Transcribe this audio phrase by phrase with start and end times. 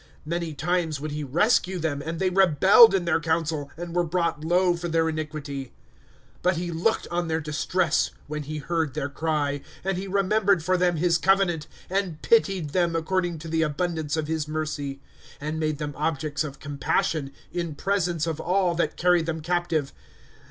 [0.17, 4.03] *' Many times would ho rescue them; And they rebelled in their counsel, And were
[4.03, 5.73] brought low for their iniquity.
[6.41, 9.59] But he looked on their distress, When he heard their cry.
[9.59, 14.17] ^^ And he remembered for them his covenant, And pitied them according to the abundance
[14.17, 14.97] of his mercy;*^
[15.39, 19.93] And made them objects of compassion, In presence of all that carried them captive.